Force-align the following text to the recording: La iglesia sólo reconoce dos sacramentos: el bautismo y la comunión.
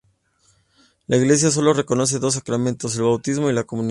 La 1.05 1.15
iglesia 1.17 1.51
sólo 1.51 1.73
reconoce 1.73 2.17
dos 2.17 2.33
sacramentos: 2.33 2.95
el 2.95 3.03
bautismo 3.03 3.51
y 3.51 3.53
la 3.53 3.65
comunión. 3.65 3.89